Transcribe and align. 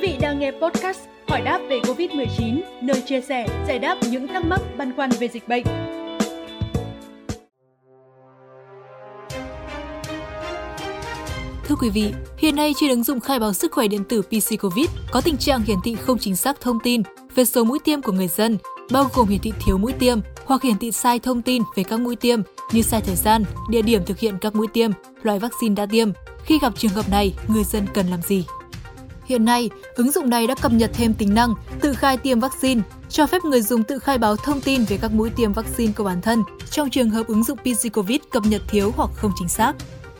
vị 0.00 0.16
đang 0.20 0.38
nghe 0.38 0.50
podcast 0.50 1.00
Hỏi 1.28 1.40
đáp 1.40 1.60
về 1.68 1.80
Covid-19, 1.80 2.60
nơi 2.82 3.02
chia 3.06 3.20
sẻ, 3.20 3.46
giải 3.68 3.78
đáp 3.78 3.98
những 4.10 4.28
thắc 4.28 4.44
mắc 4.44 4.60
băn 4.78 4.96
khoăn 4.96 5.10
về 5.10 5.28
dịch 5.28 5.48
bệnh. 5.48 5.64
Thưa 11.64 11.74
quý 11.80 11.90
vị, 11.90 12.12
hiện 12.38 12.56
nay 12.56 12.72
trên 12.80 12.90
ứng 12.90 13.04
dụng 13.04 13.20
khai 13.20 13.38
báo 13.38 13.52
sức 13.52 13.72
khỏe 13.72 13.88
điện 13.88 14.04
tử 14.08 14.22
PC 14.22 14.60
Covid 14.62 14.86
có 15.10 15.20
tình 15.20 15.36
trạng 15.36 15.62
hiển 15.62 15.78
thị 15.84 15.94
không 15.94 16.18
chính 16.18 16.36
xác 16.36 16.60
thông 16.60 16.78
tin 16.80 17.02
về 17.34 17.44
số 17.44 17.64
mũi 17.64 17.78
tiêm 17.84 18.02
của 18.02 18.12
người 18.12 18.28
dân, 18.28 18.58
bao 18.92 19.08
gồm 19.14 19.28
hiển 19.28 19.40
thị 19.40 19.52
thiếu 19.64 19.78
mũi 19.78 19.92
tiêm 19.92 20.20
hoặc 20.44 20.62
hiển 20.62 20.78
thị 20.78 20.92
sai 20.92 21.18
thông 21.18 21.42
tin 21.42 21.62
về 21.76 21.82
các 21.82 22.00
mũi 22.00 22.16
tiêm 22.16 22.40
như 22.72 22.82
sai 22.82 23.00
thời 23.00 23.16
gian, 23.16 23.44
địa 23.70 23.82
điểm 23.82 24.02
thực 24.06 24.18
hiện 24.18 24.38
các 24.40 24.54
mũi 24.54 24.66
tiêm, 24.72 24.90
loại 25.22 25.38
vaccine 25.38 25.74
đã 25.74 25.86
tiêm. 25.86 26.10
Khi 26.44 26.58
gặp 26.62 26.72
trường 26.76 26.92
hợp 26.92 27.08
này, 27.08 27.34
người 27.48 27.64
dân 27.64 27.86
cần 27.94 28.06
làm 28.06 28.22
gì? 28.22 28.44
Hiện 29.30 29.44
nay, 29.44 29.70
ứng 29.94 30.10
dụng 30.10 30.30
này 30.30 30.46
đã 30.46 30.54
cập 30.54 30.72
nhật 30.72 30.90
thêm 30.94 31.14
tính 31.14 31.34
năng 31.34 31.54
tự 31.80 31.94
khai 31.94 32.16
tiêm 32.16 32.40
vaccine, 32.40 32.82
cho 33.08 33.26
phép 33.26 33.44
người 33.44 33.62
dùng 33.62 33.82
tự 33.82 33.98
khai 33.98 34.18
báo 34.18 34.36
thông 34.36 34.60
tin 34.60 34.84
về 34.84 34.98
các 35.02 35.12
mũi 35.12 35.30
tiêm 35.36 35.52
vaccine 35.52 35.92
của 35.96 36.04
bản 36.04 36.20
thân 36.22 36.42
trong 36.70 36.90
trường 36.90 37.10
hợp 37.10 37.26
ứng 37.26 37.44
dụng 37.44 37.58
PC 37.58 37.92
Covid 37.94 38.18
cập 38.30 38.42
nhật 38.46 38.62
thiếu 38.68 38.92
hoặc 38.96 39.10
không 39.14 39.32
chính 39.38 39.48
xác. 39.48 39.72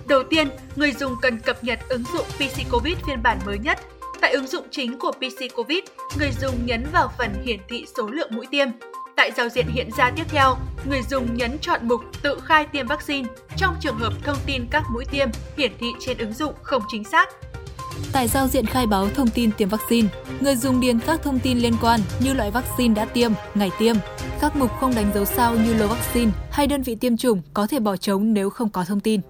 Đầu 0.06 0.22
tiên, 0.30 0.48
người 0.76 0.92
dùng 0.92 1.16
cần 1.22 1.40
cập 1.40 1.64
nhật 1.64 1.78
ứng 1.88 2.02
dụng 2.12 2.26
PC 2.36 2.72
Covid 2.72 2.96
phiên 3.06 3.22
bản 3.22 3.38
mới 3.46 3.58
nhất. 3.58 3.78
Tại 4.20 4.32
ứng 4.32 4.46
dụng 4.46 4.66
chính 4.70 4.98
của 4.98 5.12
PC 5.12 5.56
Covid, 5.56 5.84
người 6.18 6.30
dùng 6.40 6.66
nhấn 6.66 6.86
vào 6.92 7.10
phần 7.18 7.42
hiển 7.44 7.60
thị 7.68 7.86
số 7.96 8.06
lượng 8.06 8.30
mũi 8.30 8.46
tiêm. 8.50 8.68
Tại 9.16 9.32
giao 9.36 9.48
diện 9.48 9.66
hiện 9.68 9.90
ra 9.96 10.10
tiếp 10.16 10.24
theo, 10.28 10.56
người 10.90 11.02
dùng 11.10 11.34
nhấn 11.34 11.58
chọn 11.60 11.88
mục 11.88 12.00
tự 12.22 12.40
khai 12.44 12.66
tiêm 12.72 12.86
vaccine 12.86 13.28
trong 13.56 13.74
trường 13.80 13.96
hợp 13.96 14.12
thông 14.24 14.38
tin 14.46 14.66
các 14.70 14.82
mũi 14.92 15.04
tiêm 15.04 15.28
hiển 15.56 15.72
thị 15.78 15.86
trên 16.00 16.18
ứng 16.18 16.32
dụng 16.32 16.54
không 16.62 16.82
chính 16.88 17.04
xác 17.04 17.28
Tại 18.12 18.28
giao 18.28 18.48
diện 18.48 18.66
khai 18.66 18.86
báo 18.86 19.08
thông 19.14 19.28
tin 19.28 19.52
tiêm 19.52 19.68
vaccine, 19.68 20.08
người 20.40 20.56
dùng 20.56 20.80
điền 20.80 20.98
các 21.00 21.22
thông 21.22 21.38
tin 21.38 21.58
liên 21.58 21.74
quan 21.82 22.00
như 22.20 22.34
loại 22.34 22.50
vaccine 22.50 22.94
đã 22.94 23.04
tiêm, 23.04 23.32
ngày 23.54 23.70
tiêm. 23.78 23.96
Các 24.40 24.56
mục 24.56 24.70
không 24.80 24.94
đánh 24.94 25.10
dấu 25.14 25.24
sao 25.24 25.54
như 25.54 25.74
lô 25.74 25.86
vaccine 25.86 26.30
hay 26.50 26.66
đơn 26.66 26.82
vị 26.82 26.94
tiêm 26.94 27.16
chủng 27.16 27.42
có 27.54 27.66
thể 27.66 27.80
bỏ 27.80 27.96
trống 27.96 28.34
nếu 28.34 28.50
không 28.50 28.68
có 28.68 28.84
thông 28.84 29.00
tin. 29.00 29.20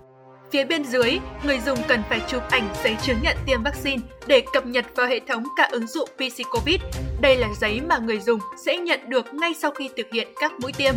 Phía 0.53 0.65
bên 0.65 0.85
dưới, 0.85 1.19
người 1.45 1.61
dùng 1.67 1.79
cần 1.89 2.03
phải 2.09 2.21
chụp 2.29 2.43
ảnh 2.51 2.69
giấy 2.85 2.97
chứng 3.03 3.17
nhận 3.23 3.37
tiêm 3.47 3.63
vaccine 3.63 4.03
để 4.27 4.43
cập 4.53 4.67
nhật 4.67 4.87
vào 4.97 5.07
hệ 5.07 5.21
thống 5.29 5.45
cả 5.57 5.69
ứng 5.73 5.87
dụng 5.87 6.09
PC 6.17 6.51
COVID. 6.51 6.81
Đây 7.21 7.37
là 7.37 7.49
giấy 7.61 7.81
mà 7.89 7.99
người 7.99 8.21
dùng 8.21 8.41
sẽ 8.65 8.77
nhận 8.77 9.01
được 9.09 9.35
ngay 9.35 9.53
sau 9.63 9.71
khi 9.71 9.91
thực 9.97 10.07
hiện 10.13 10.29
các 10.41 10.53
mũi 10.63 10.73
tiêm. 10.73 10.95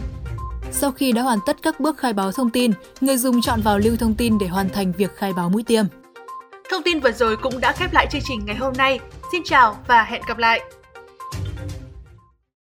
Sau 0.72 0.92
khi 0.92 1.12
đã 1.12 1.22
hoàn 1.22 1.40
tất 1.46 1.58
các 1.62 1.80
bước 1.80 1.98
khai 1.98 2.14
báo 2.14 2.32
thông 2.32 2.50
tin, 2.50 2.72
người 3.02 3.18
dùng 3.18 3.42
chọn 3.42 3.62
vào 3.62 3.80
lưu 3.80 3.96
thông 3.96 4.16
tin 4.16 4.38
để 4.38 4.48
hoàn 4.48 4.70
thành 4.70 4.92
việc 4.98 5.16
khai 5.16 5.34
báo 5.34 5.50
mũi 5.50 5.64
tiêm. 5.64 5.86
Thông 6.74 6.84
tin 6.84 7.00
vừa 7.00 7.12
rồi 7.12 7.38
cũng 7.38 7.62
đã 7.62 7.72
khép 7.72 7.94
lại 7.94 8.08
chương 8.12 8.22
trình 8.26 8.46
ngày 8.46 8.56
hôm 8.56 8.74
nay. 8.78 9.00
Xin 9.32 9.42
chào 9.46 9.78
và 9.88 10.04
hẹn 10.04 10.22
gặp 10.28 10.38
lại! 10.38 10.62